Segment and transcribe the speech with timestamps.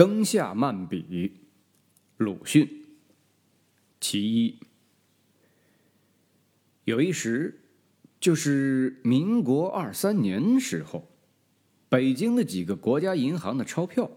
[0.00, 1.32] 灯下漫笔，
[2.16, 2.86] 鲁迅。
[4.00, 4.58] 其一，
[6.86, 7.60] 有一时，
[8.18, 11.06] 就是民国二三年时候，
[11.90, 14.10] 北京的几个国家银行的钞票，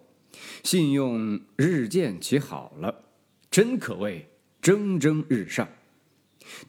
[0.63, 3.03] 信用日渐起好了，
[3.51, 4.29] 真可谓
[4.61, 5.67] 蒸蒸日上。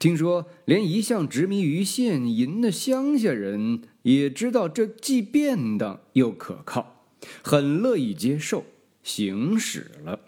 [0.00, 7.04] 听说，连一向执迷于现银的乡下人，也知道这既便当又可靠，
[7.44, 8.64] 很乐意接受。
[9.04, 10.18] 行使了。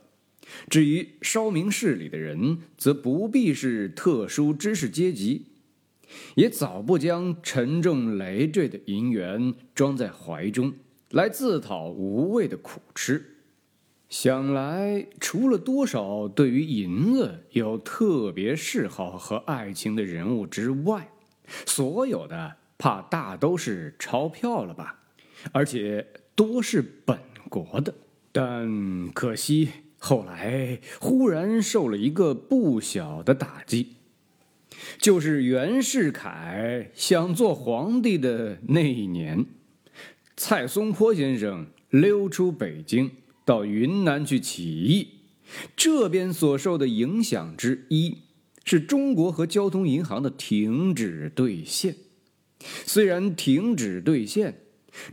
[0.70, 5.46] 至于烧明市里的人，则不必是特殊知识阶级，
[6.36, 10.72] 也早不将沉重累赘的银元装在怀中，
[11.10, 13.32] 来自讨无味的苦吃。
[14.08, 21.10] 想来，除了多少对于银子有特别嗜好和爱情的人物之外，
[21.66, 25.02] 所有的怕大都是钞票了吧？
[25.50, 27.18] 而且多是本
[27.48, 27.92] 国的。
[28.38, 33.94] 但可惜，后来忽然受了一个不小的打击，
[34.98, 39.46] 就是袁世凯想做皇帝的那一年，
[40.36, 43.10] 蔡松坡先生溜出北京
[43.46, 45.08] 到云南去起义，
[45.74, 48.18] 这边所受的影响之一，
[48.66, 51.96] 是中国和交通银行的停止兑现。
[52.84, 54.65] 虽然停止兑现。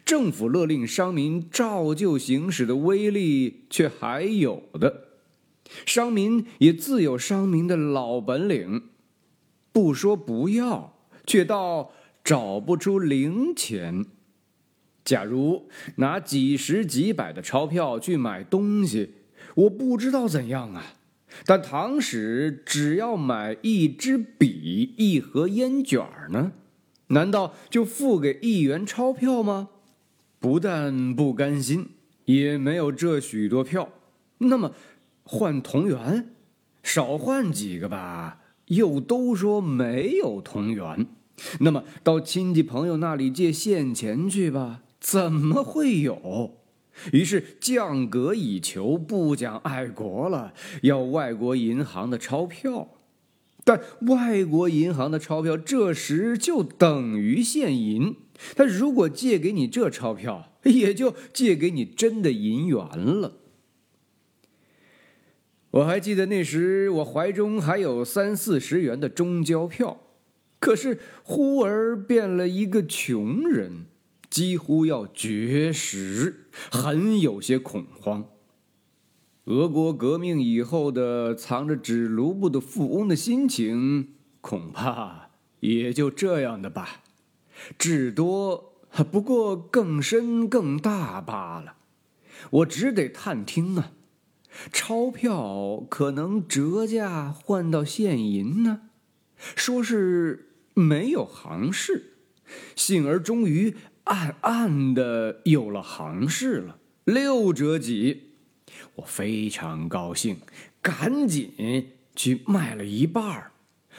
[0.06, 5.08] 政府勒令商民照旧行使的威力却还有的，
[5.86, 8.84] 商民也自有商民的老本领，
[9.72, 11.92] 不说不要，却倒
[12.24, 14.06] 找不出零钱。
[15.04, 19.16] 假如拿几十几百的钞票去买东西，
[19.56, 20.94] 我不知道怎样啊。
[21.46, 26.54] 但唐使只要买一支笔、一盒烟卷儿呢，
[27.14, 29.70] 难道就付给一元钞票吗？
[30.40, 31.92] 不但不甘心，
[32.26, 33.90] 也没有这许多票。
[34.40, 34.74] 那么，
[35.24, 36.34] 换同元，
[36.84, 38.40] 少换几个吧。
[38.68, 41.08] 又都说没有同元。
[41.60, 44.82] 那么，到亲戚朋友那里借现钱去吧。
[45.00, 46.60] 怎么会有？
[47.12, 50.54] 于是降格以求，不讲爱国了，
[50.84, 52.88] 要外国银行的钞票。
[53.64, 58.16] 但外国银行的钞票这时就等于现银。
[58.56, 63.38] 他如果借给你这钞票， 也就借给你真的银元了。
[65.72, 70.02] 我还记得那时我怀中还有三四十元的中交票，
[70.60, 73.86] 可是忽而变了一个穷人，
[74.30, 78.26] 几乎要绝食，很有些恐慌。
[79.46, 87.04] 俄国革命以后的藏着纸卢布的富翁的心情，恐怕也就这样的吧。
[87.78, 88.80] 至多
[89.12, 91.76] 不过更深更大罢了，
[92.52, 93.92] 我只得探听啊，
[94.72, 98.84] 钞票可能折价换到现银呢？
[99.36, 102.14] 说是没有行市，
[102.78, 103.76] 幸而终于
[104.06, 108.33] 暗暗的有了行市了，六折几，
[108.96, 110.38] 我非常高兴，
[110.82, 111.52] 赶紧
[112.16, 113.52] 去卖了一半儿，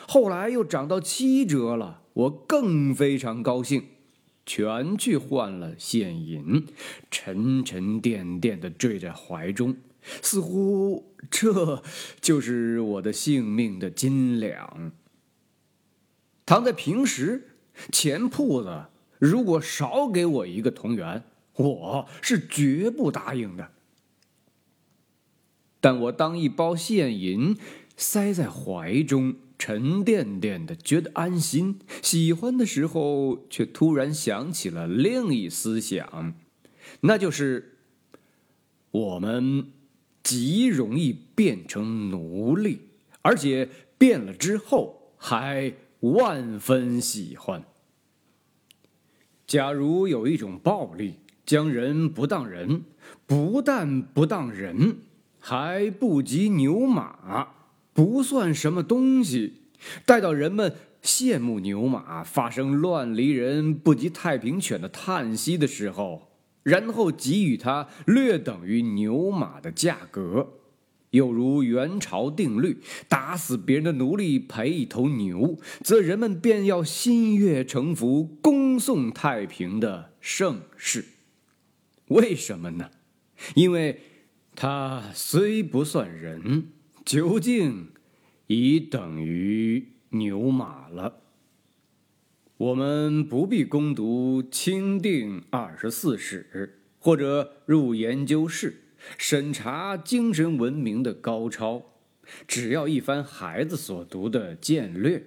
[0.06, 2.02] 后来又涨到七折了。
[2.14, 3.86] 我更非常高兴，
[4.46, 6.64] 全去换了现银，
[7.10, 9.76] 沉沉甸甸的坠在怀中，
[10.22, 11.82] 似乎这
[12.20, 14.92] 就是我的性命的斤两。
[16.46, 17.56] 倘在平时，
[17.90, 18.84] 钱铺子
[19.18, 21.24] 如果少给我一个铜元，
[21.56, 23.72] 我是绝不答应的。
[25.84, 27.58] 但我当一包现银
[27.94, 29.34] 塞在怀中。
[29.56, 36.34] 沉甸甸的，觉得安心、喜欢的时候，却突然想起了另一思想，
[37.00, 37.78] 那就是
[38.90, 39.68] 我们
[40.22, 42.80] 极容易变成奴隶，
[43.22, 47.64] 而且变了之后还万分喜欢。
[49.46, 51.14] 假如有一种暴力，
[51.46, 52.82] 将人不当人，
[53.24, 54.96] 不但不当人，
[55.46, 57.48] 还不及牛马。
[57.92, 59.52] 不算什么东西，
[60.06, 66.30] 待到人们羡慕牛马，发生乱离人不及太平犬的叹息的时候，
[66.62, 70.54] 然后给予他略等于牛马的价格，
[71.10, 81.04] 又如元朝定律，打死别人的奴隶赔一头牛，则人们便要心悦诚服，恭送太平的盛世。
[82.08, 82.90] 为什么呢？
[83.54, 84.00] 因为
[84.54, 86.68] 他虽不算人。
[87.04, 87.88] 究竟
[88.46, 91.20] 已等于牛马了。
[92.56, 96.48] 我们不必攻读《钦定二十四史》，
[96.98, 98.84] 或者入研究室，
[99.18, 101.82] 审查精神文明的高超，
[102.48, 105.22] 只要一番孩子所读的简略，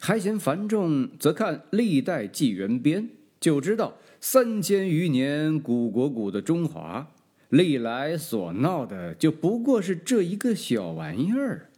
[0.00, 7.12] 还嫌繁重，则看历代纪元编，就知道三千余年古国古的中华，
[7.52, 11.68] 历来所闹的就不过是这一个小玩意儿。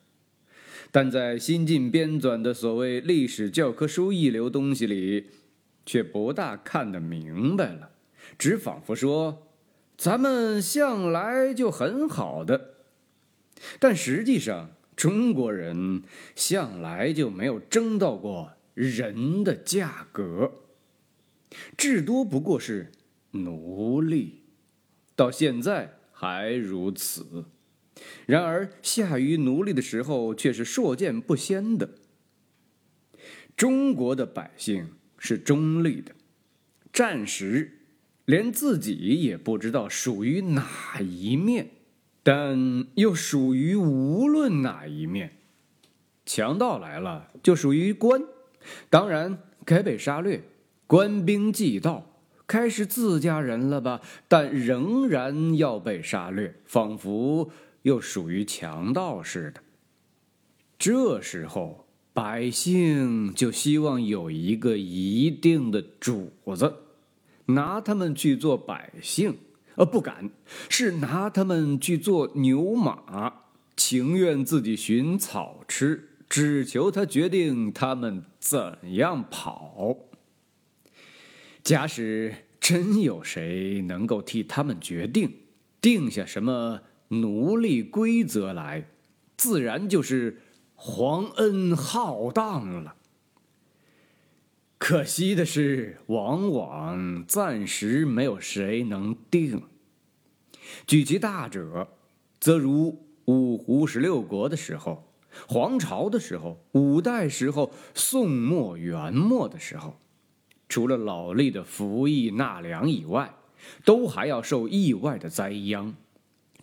[0.93, 5.27] 但在新近编纂的所谓历史教科书一流东西里，
[5.85, 7.91] 却不大看得明白了，
[8.39, 9.49] 只仿佛说。
[9.97, 12.75] 咱们向来就很好的，
[13.79, 16.03] 但实际上中国人
[16.37, 20.53] 向来就没有争到过人的价格，
[21.77, 22.93] 至多不过是
[23.33, 24.44] 奴隶，
[25.17, 27.47] 到现在还如此。
[28.27, 31.91] 然而下于奴隶的时候却是硕见不鲜的。
[33.57, 34.89] 中国的百姓
[35.19, 36.13] 是中立的，
[36.93, 37.81] 战时。
[38.27, 41.69] 连自己也不知道属于哪一面，
[42.23, 45.37] 但又属于无论哪一面。
[46.25, 48.23] 强盗来了就属于官，
[48.89, 50.43] 当然该被杀掠。
[50.87, 52.14] 官兵既到，
[52.47, 54.01] 开始自家人了吧？
[54.29, 57.51] 但仍然要被杀掠，仿佛
[57.83, 59.61] 又属于强盗似的。
[60.79, 66.75] 这时候，百姓就希望有一个一定的主子。
[67.47, 69.37] 拿他们去做百姓，
[69.77, 70.31] 呃，不敢，
[70.69, 73.33] 是拿他们去做牛马，
[73.77, 79.97] 情愿自己寻草吃，只求他决定他们怎样跑。
[81.65, 85.33] 假使真有谁能够替他们决定，
[85.81, 88.91] 定下什么奴隶规则来，
[89.39, 90.43] 自然就是
[90.75, 92.97] 皇恩浩荡了。
[94.77, 99.63] 可惜的是，往往暂时没有谁能定。
[100.87, 101.89] 举其大者，
[102.39, 105.15] 则如五胡十六国的时候，
[105.49, 109.99] 黄朝的时候，五代时候，宋末元末的时候，
[110.75, 113.33] 除了老吏的服役纳粮以外，
[113.85, 115.95] 都还要受意外的灾殃。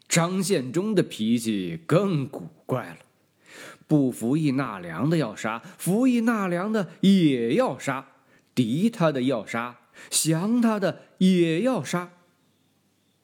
[0.09, 2.97] 张献忠的脾气更古怪了，
[3.87, 8.09] 不服役纳粮的要杀，服役纳粮的也要杀。
[8.53, 9.79] 敌他的要杀，
[10.09, 12.11] 降他的也要杀，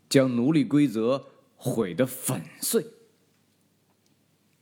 [0.07, 1.25] 将奴隶规则
[1.57, 2.85] 毁得粉碎。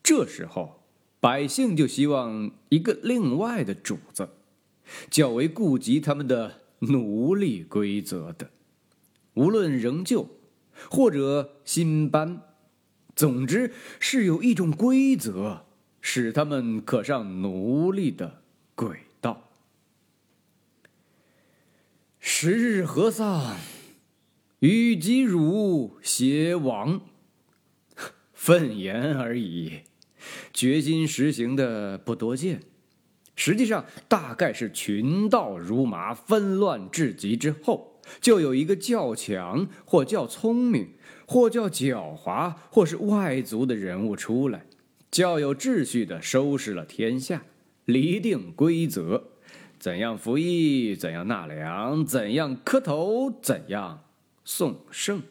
[0.02, 0.82] 这时候，
[1.20, 4.28] 百姓就希望一个另外的主子，
[5.10, 8.52] 较为顾及他们的奴隶规则的，
[9.34, 10.30] 无论仍旧
[10.90, 12.42] 或者新班，
[13.16, 15.66] 总之是有一种规则，
[16.02, 18.44] 使他们可上奴隶的
[18.76, 19.50] 轨道。
[22.20, 23.58] 时日何丧，
[24.60, 27.02] 与己汝偕亡。
[28.34, 29.80] 愤言而已，
[30.54, 32.62] 决心实行的不多见。
[33.36, 40.90] 实际上，大概是群盗如麻，纷乱至极之后，就有一个较强，或较聪明，
[41.28, 44.66] 或较狡猾，或是外族的人物出来，
[45.12, 47.44] 较有秩序的收拾了天下，
[47.86, 49.32] 厘定规则。
[49.78, 50.96] 怎样服役？
[50.96, 52.06] 怎样纳粮？
[52.06, 53.30] 怎样磕头？
[53.42, 54.06] 怎样
[54.44, 55.22] 送圣？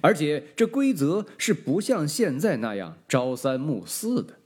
[0.00, 4.38] 而且这规则是不像现在那样朝三暮四的，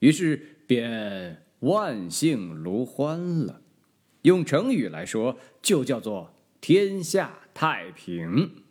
[0.00, 3.60] 于是便万姓如欢了。
[4.22, 8.62] 用成语来说，就叫做天下太平。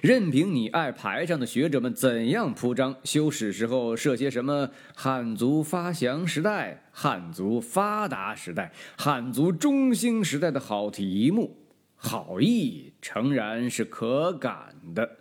[0.00, 11.58] 任凭你爱牌上的学者们怎样铺张，修史时候设些什么汉族发祥时代、汉族发达时代、汉族中兴时代的好题目，
[11.96, 15.18] 好意诚然是可感的，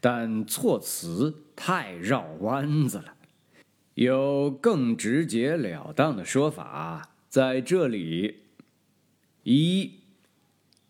[0.00, 3.14] 但措辞太绕弯子了。
[3.94, 8.36] 有更直截了当的说法在这里：
[9.42, 10.00] 一，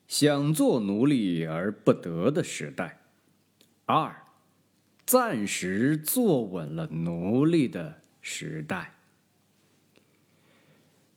[0.06, 3.00] 想做奴隶而不得的时代。
[3.86, 4.24] 二，
[5.04, 8.94] 暂时坐稳了奴隶的时代。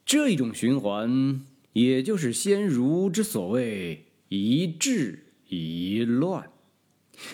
[0.04, 6.50] 这一种循环，也就是先儒之所谓“一治一乱”。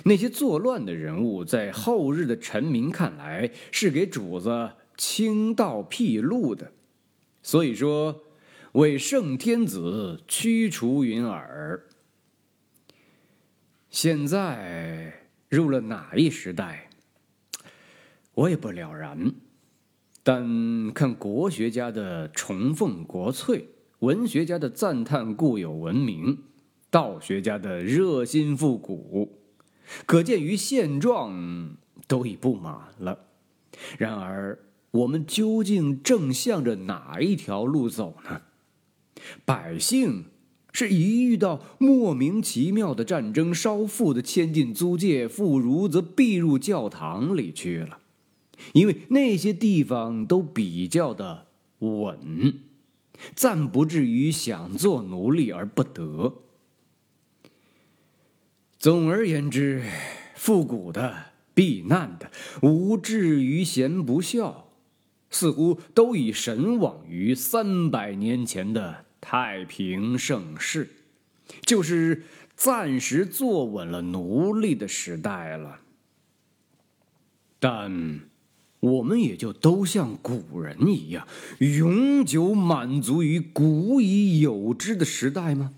[0.03, 6.71] 那些作乱的人物，在后日的臣民看来，是给主子清道辟路的。
[7.41, 8.23] 所以说，
[8.73, 11.87] 为圣天子驱除云耳。
[13.89, 15.17] 现在。
[15.51, 16.89] 入了哪一时代，
[18.33, 19.33] 我也不了然。
[20.23, 23.67] 但看国学家的崇奉国粹，
[23.99, 26.37] 文学家的赞叹固有文明，
[26.89, 29.40] 道学家的热心复古，
[30.05, 33.19] 可见于现状都已不满了。
[33.97, 34.59] 然而，
[34.91, 38.41] 我们究竟正向着哪一条路走呢？
[39.45, 40.25] 百姓
[40.73, 47.99] 是一遇到莫名其妙的战争，稍富的迁进租界，妇孺则避入教堂里去了，
[48.73, 51.47] 因为那些地方都比较的
[51.79, 52.59] 稳，
[53.35, 56.35] 暂不至于想做奴隶而不得。
[58.81, 59.83] 总而言之，
[60.33, 61.25] 复古的。
[61.53, 62.31] 避难的，
[62.63, 64.69] 无志于贤不孝，
[65.29, 70.89] 似乎都已神往于三百年前的太平盛世，
[71.61, 72.23] 就是
[72.55, 75.81] 暂时坐稳了奴隶的时代了。
[77.59, 78.21] 但
[78.79, 81.27] 我们也就都像古人一样，
[81.59, 85.73] 永久满足于古已有之的时代吗？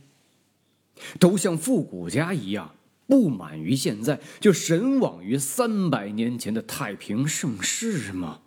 [1.20, 2.76] 都像复古家一样。
[3.08, 8.42] 不满于现在，就神往于三百年前的太平盛世吗？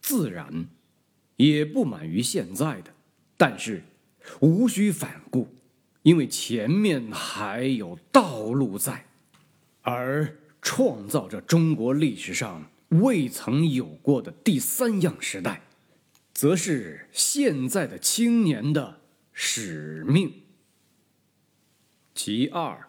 [0.00, 0.66] 自然，
[1.36, 2.92] 也不满于现在的，
[3.36, 3.84] 但是
[4.40, 5.48] 无需反顾，
[6.02, 9.06] 因为前面还有道路在，
[9.82, 15.62] 而创造着中国历史上未曾有过的第三样时代，
[16.32, 19.00] 则是现在的青年的
[19.32, 20.32] 使命。
[22.14, 22.88] 其二，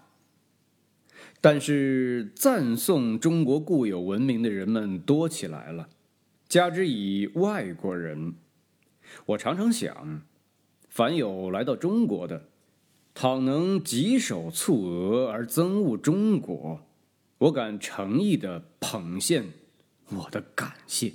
[1.39, 5.89] 但是赞颂中国固有文明的人们多起来了，
[6.47, 8.35] 加之以外国人，
[9.27, 10.21] 我常常想，
[10.89, 12.49] 凡有来到中国的，
[13.13, 16.81] 倘能极手促额而憎恶中国，
[17.37, 19.45] 我敢诚意的捧献
[20.09, 21.13] 我的感谢，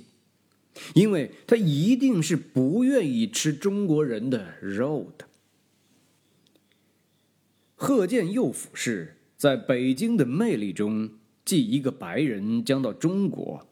[0.93, 5.28] 因为他一定是不愿意吃中国人的肉的。
[7.81, 11.11] 贺建右府士在北京的魅力中，
[11.45, 13.69] 即一个白人将到中国，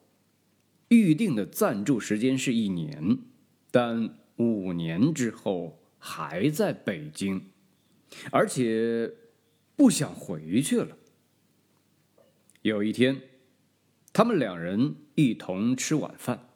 [0.88, 3.18] 预定的暂住时间是一年，
[3.70, 7.50] 但五年之后还在北京，
[8.32, 9.12] 而且
[9.76, 10.98] 不想回去了。
[12.62, 13.22] 有一天，
[14.14, 16.48] 他们两人一同吃晚饭，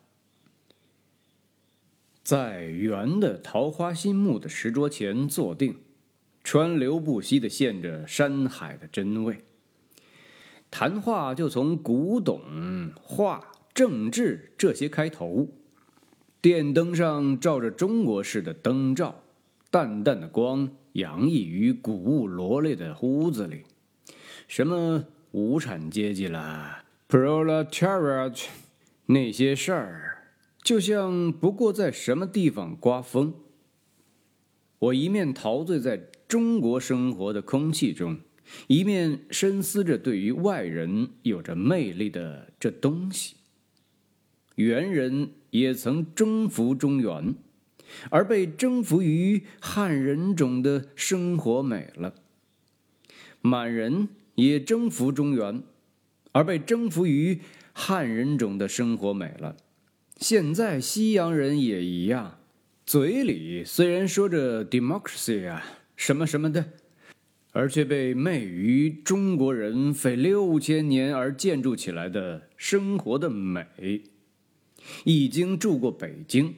[2.23, 5.75] 在圆的桃花心木的石桌前坐定。
[6.43, 9.43] 川流不息的现着山海的真味，
[10.71, 12.41] 谈话就从古董、
[12.99, 15.47] 画、政治这些开头。
[16.41, 19.23] 电灯上照着中国式的灯罩，
[19.69, 23.63] 淡淡的光洋溢于古物罗列的屋子里。
[24.47, 28.45] 什么无产阶级啦，proletariat，
[29.05, 30.33] 那些事儿，
[30.63, 33.35] 就像不过在什么地方刮风。
[34.79, 36.07] 我一面陶醉在。
[36.31, 38.17] 中国生活的空气中，
[38.67, 43.35] 一面深思着对于外人有着魅力的这东西。
[44.55, 47.35] 元人也曾征服中原，
[48.09, 52.13] 而被征服于汉人种的生活美了；
[53.41, 55.61] 满人也征服中原，
[56.31, 57.41] 而被征服于
[57.73, 59.57] 汉人种的生活美了。
[60.15, 62.39] 现在西洋人也一样，
[62.85, 65.79] 嘴里虽然说着 democracy 啊。
[66.01, 66.65] 什么什么的，
[67.51, 74.01] 而却被媚于中国人费六千年而建筑起来的生活的美。
[75.03, 76.55] 已经住过北京，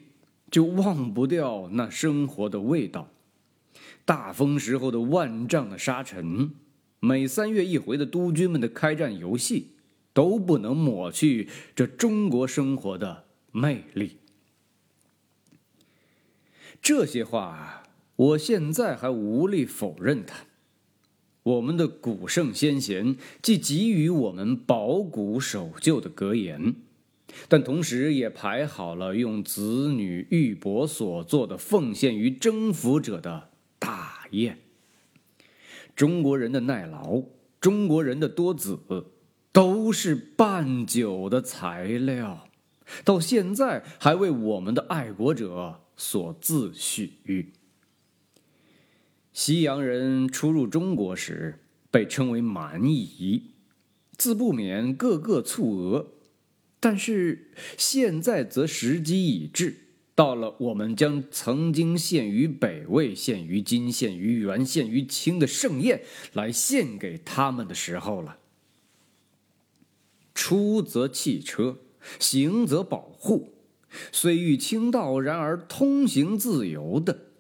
[0.49, 3.09] 就忘不掉那生活的味道。
[4.05, 6.51] 大风时候的万丈的沙尘，
[7.01, 9.71] 每三月一回的督军们的开战游戏，
[10.13, 14.19] 都不能抹去这中国生活的魅力。
[16.81, 17.82] 这些话。
[18.15, 20.45] 我现在还无力否认它。
[21.43, 26.75] 我们的古圣先贤既给予我们保古守旧的格言，
[27.49, 34.59] 但同时也排好了用子女玉帛所做的奉献于征服者的大宴。
[35.95, 37.23] 中国人的耐劳，
[37.59, 38.79] 中国人的多子，
[39.51, 42.47] 都是办酒的材料，
[43.03, 47.09] 到现在还为我们的爱国者所自诩。
[49.33, 51.59] 西洋人初入中国时，
[51.89, 53.41] 被称为蛮夷，
[54.15, 56.11] 自不免个个蹙额。
[56.79, 59.75] 但是现在则时机已至，
[60.13, 68.37] 到了我们将曾经献于北魏、献于金、献于元、献于清的盛宴来献给他们的时候了。
[70.35, 71.77] 出则汽车，
[72.19, 73.53] 行则保护，
[74.11, 77.32] 虽遇清道，然而通行自由的。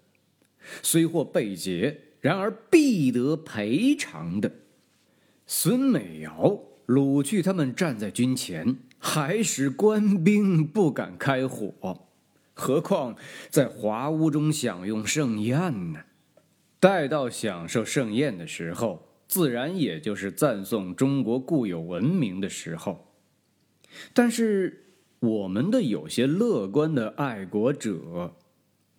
[0.81, 4.51] 虽获被劫，然而必得赔偿的。
[5.45, 12.07] 孙美瑶掳去他们，站在军前，还使官兵不敢开火，
[12.53, 13.15] 何况
[13.49, 15.99] 在华屋中享用盛宴呢？
[16.79, 23.13] 待到享受盛宴的时候，自然也就是赞颂中国固有文明的时候。
[24.13, 24.85] 但是，
[25.19, 28.35] 我们的有些乐观的爱国者。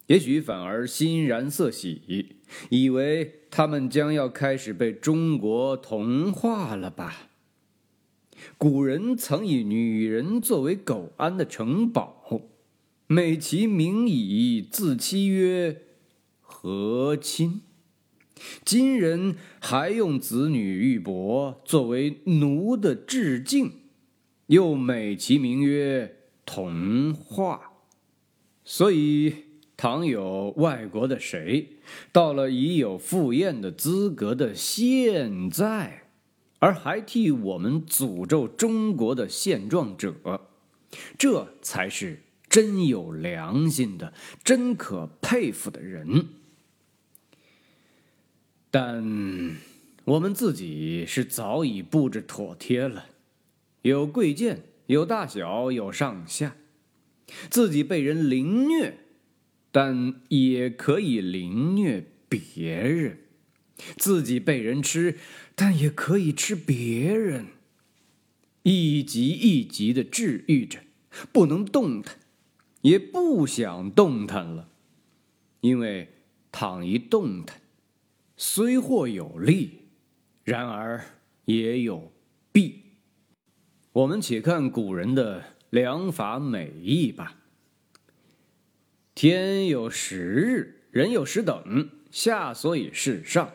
[0.06, 2.36] 也许反而欣然色喜，
[2.68, 7.30] 以为他们将要开始被中国同化了吧？
[8.58, 12.42] 古人曾以女人作为苟安的城堡，
[13.06, 15.80] 美其名以自欺曰
[16.42, 17.62] 和亲；
[18.62, 23.72] 今人还用子女玉帛作为奴的致敬，
[24.48, 27.72] 又美其名曰同化。
[28.62, 29.34] 所以。
[29.84, 31.68] 倘有外国的谁
[32.10, 36.04] 到了已有赴宴的资格的现在，
[36.58, 40.14] 而还替我们诅咒中国的现状者，
[41.18, 46.28] 这才是真有良心的、真可佩服的人。
[48.70, 49.54] 但
[50.06, 53.04] 我们自己是早已布置妥帖了，
[53.82, 56.56] 有贵贱，有大小，有上下，
[57.50, 59.00] 自己被人凌虐。
[59.74, 63.18] 但也可以凌虐别人，
[63.96, 65.18] 自己被人吃，
[65.56, 67.46] 但也可以吃别人。
[68.62, 70.78] 一级一级的治愈着，
[71.32, 72.16] 不能动弹，
[72.82, 74.68] 也不想动弹了，
[75.60, 76.08] 因为
[76.52, 77.60] 躺一动弹，
[78.36, 79.88] 虽或有利，
[80.44, 81.04] 然而
[81.46, 82.12] 也有
[82.52, 82.80] 弊。
[83.90, 87.40] 我们且看古人的良法美意吧。
[89.14, 91.88] 天有十日，人有十等。
[92.10, 93.48] 下所以事上，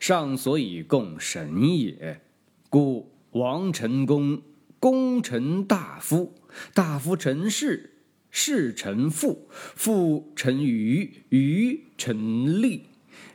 [0.00, 2.20] 上所以供神也。
[2.68, 4.42] 故王臣公，
[4.80, 6.34] 公臣大夫，
[6.74, 7.92] 大夫臣士，
[8.32, 12.80] 士臣父，父臣余，余臣吏，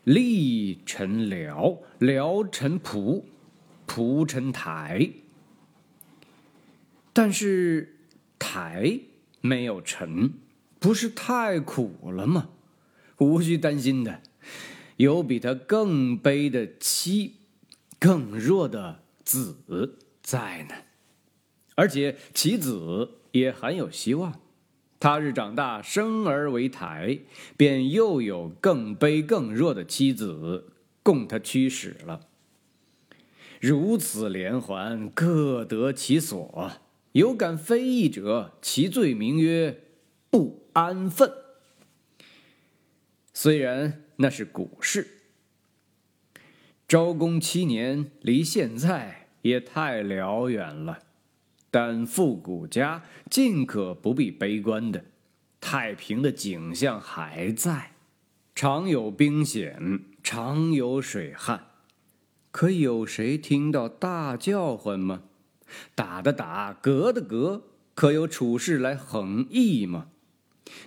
[0.06, 3.24] 吏臣僚，僚臣仆，
[3.88, 5.10] 仆臣台。
[7.14, 7.96] 但是
[8.38, 9.00] 台
[9.40, 10.34] 没有臣。
[10.80, 12.50] 不是太苦了吗？
[13.18, 14.22] 无需担心的，
[14.96, 17.34] 有比他更悲的妻，
[18.00, 20.76] 更弱的子在呢。
[21.76, 24.40] 而且其子也很有希望，
[25.02, 27.20] 他日长大生而为台，
[27.58, 30.72] 便又有更悲更弱的妻子
[31.04, 32.22] 供他驱使了。
[33.60, 36.72] 如此连环，各得其所。
[37.12, 39.84] 有敢非议者，其罪名曰
[40.30, 40.69] 不。
[40.80, 41.30] 安分，
[43.34, 45.06] 虽然那是古事。
[46.88, 51.00] 昭公七年离现在也太辽远了，
[51.70, 55.04] 但复古家尽可不必悲观的，
[55.60, 57.92] 太平的景象还在，
[58.56, 61.68] 常有兵险，常有水旱，
[62.52, 65.24] 可有谁听到大叫唤吗？
[65.94, 67.64] 打的打，革的革，
[67.94, 70.12] 可有处事来横议吗？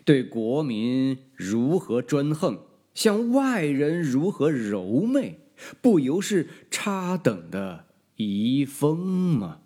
[0.05, 2.59] 对国民如何专横，
[2.95, 5.41] 向外人如何柔媚，
[5.81, 9.61] 不由是差等的遗风吗？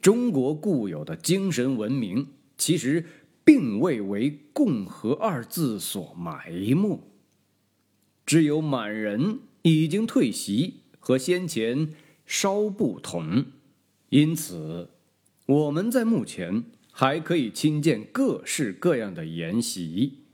[0.00, 3.04] 中国固有的精神文明，其实
[3.44, 7.00] 并未为“共和”二字所埋没。
[8.24, 11.94] 只有满人已经退席，和先前
[12.26, 13.46] 稍不同，
[14.10, 14.90] 因此
[15.46, 16.64] 我们在目前。
[17.00, 20.24] 还可以亲见各式各样的筵席，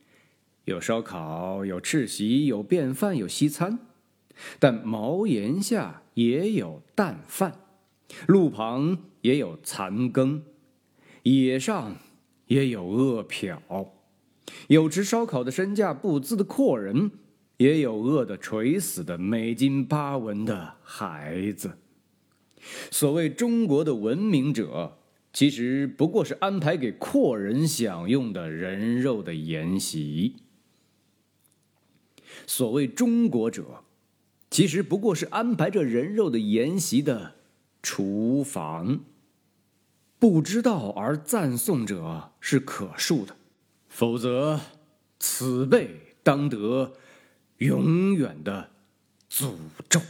[0.64, 3.80] 有烧烤，有赤席，有便饭，有西餐。
[4.58, 7.60] 但茅檐下也有淡饭，
[8.26, 10.42] 路旁也有残羹，
[11.24, 11.96] 野上
[12.46, 13.58] 也有饿殍。
[14.68, 17.10] 有吃烧烤的身价不资的阔人，
[17.58, 21.76] 也有饿得垂死的美金八文的孩子。
[22.90, 24.96] 所谓中国的文明者。
[25.34, 30.36] 其实不过是安排给阔人享用的人肉的筵席。
[32.46, 33.82] 所谓中国者，
[34.48, 37.34] 其实不过是安排着人肉的筵席的
[37.82, 39.00] 厨房。
[40.20, 43.36] 不知道而赞颂者是可恕的，
[43.88, 44.60] 否则
[45.18, 46.94] 此辈当得
[47.58, 48.70] 永远的
[49.28, 49.54] 诅
[49.88, 50.00] 咒。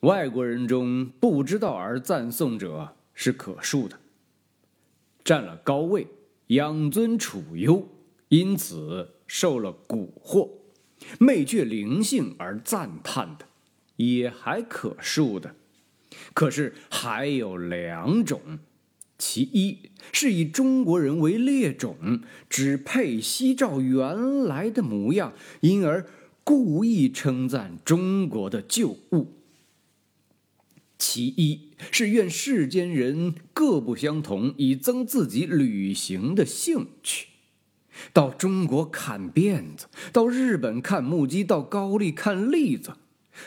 [0.00, 3.98] 外国人中不知道而赞颂者是可恕的，
[5.24, 6.06] 占了高位，
[6.48, 7.88] 养尊处优，
[8.28, 10.50] 因此受了蛊惑，
[11.18, 13.46] 昧却灵性而赞叹的，
[13.96, 15.56] 也还可恕的。
[16.32, 18.60] 可是还有两种，
[19.18, 26.06] 其一是以中国人为劣种，只配西照原来的模样，因而
[26.44, 29.32] 故意称赞中国的旧物。
[30.98, 37.28] 其一是愿世间人各不相同，以增自己旅行的兴趣。
[38.12, 42.92] 到中国看辫子，到日本看木屐，到高丽看栗子。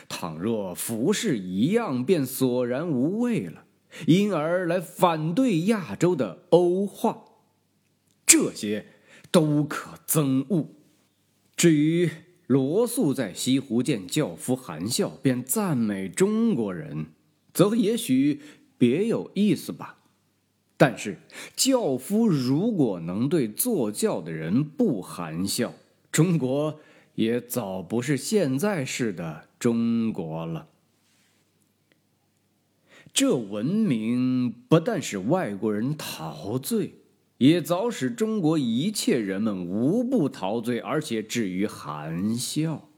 [0.08, 3.64] 倘若服饰一样，便索然无味了，
[4.06, 7.24] 因而来反对亚洲的欧化。
[8.24, 8.86] 这些
[9.30, 10.70] 都可憎恶。
[11.54, 12.10] 至于
[12.46, 17.08] 罗素在西湖见教夫含笑，便赞美中国人。
[17.52, 18.40] 则也许
[18.78, 19.96] 别有意思吧，
[20.76, 21.18] 但是
[21.54, 25.74] 教夫如果能对坐教的人不含笑，
[26.10, 26.80] 中国
[27.14, 30.68] 也早不是现在式的中国了。
[33.12, 36.94] 这文明不但使外国人陶醉，
[37.36, 42.88] 也早使中国一切人们无不陶醉，而且至于含笑。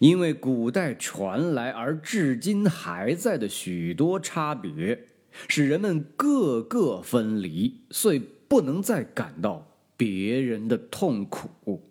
[0.00, 5.04] 因为古代传来而至今还在的许多差别，
[5.46, 11.82] 使人们个个分离，遂不能再感到别人的痛苦，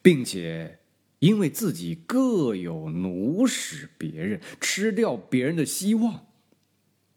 [0.00, 0.78] 并且
[1.18, 6.24] 因为自己各有奴使别人、吃掉别人的希望，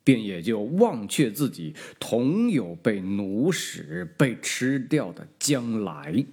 [0.04, 6.26] 便也就忘却自己同有被奴使、被吃掉的将来。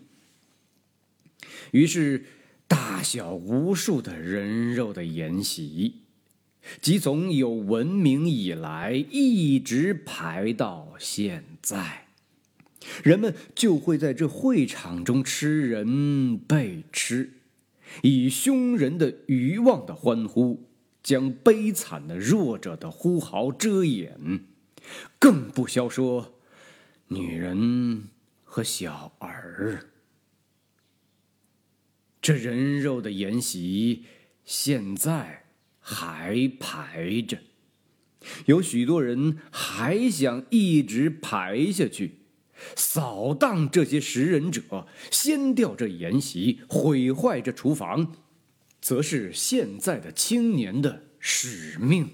[1.71, 2.25] 于是。
[2.71, 6.03] 大小无数的人肉的筵席，
[6.81, 12.07] 即从有文明以来一直排到现在，
[13.03, 17.33] 人们就会在这会场中吃人被吃，
[18.03, 20.69] 以凶人的欲望的欢呼，
[21.03, 24.45] 将悲惨的弱者的呼嚎遮掩，
[25.19, 26.35] 更不消说
[27.09, 28.05] 女人
[28.45, 29.90] 和小儿。
[32.31, 34.05] 这人肉的筵席
[34.45, 35.47] 现在
[35.81, 37.39] 还排着，
[38.47, 42.21] 有许多人还想一直排下去，
[42.77, 48.15] 扫荡这些食人者，掀掉这筵席，毁坏这厨房，
[48.81, 52.11] 则是现在的青年的使命。